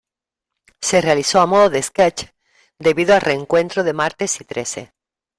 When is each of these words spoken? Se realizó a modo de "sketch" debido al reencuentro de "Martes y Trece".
Se 0.81 0.99
realizó 0.99 1.41
a 1.41 1.45
modo 1.45 1.69
de 1.69 1.79
"sketch" 1.83 2.31
debido 2.79 3.13
al 3.13 3.21
reencuentro 3.21 3.83
de 3.83 3.93
"Martes 3.93 4.41
y 4.41 4.45
Trece". 4.45 4.93